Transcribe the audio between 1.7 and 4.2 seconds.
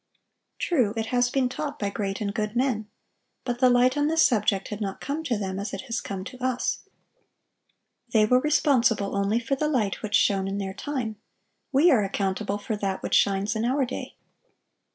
by great and good men; but the light on